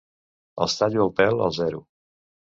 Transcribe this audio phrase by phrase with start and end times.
[0.65, 1.83] Els tallo el pèl al zero.